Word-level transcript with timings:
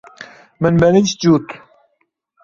Min 0.61 0.75
benîşt 0.81 1.17
cût. 1.21 1.47